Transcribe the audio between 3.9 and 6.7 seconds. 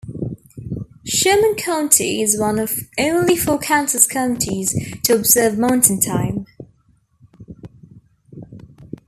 counties to observe Mountain Time.